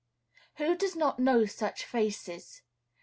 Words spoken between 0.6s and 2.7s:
does not know such faces?